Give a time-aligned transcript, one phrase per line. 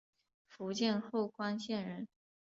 [0.47, 2.07] 福建侯官县人。